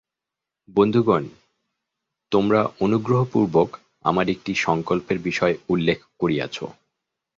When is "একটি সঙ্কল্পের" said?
4.29-5.19